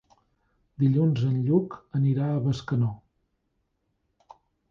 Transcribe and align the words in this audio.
Dilluns 0.83 1.21
en 1.27 1.35
Lluc 1.49 1.75
anirà 2.01 2.31
a 2.37 2.41
Bescanó. 2.47 2.89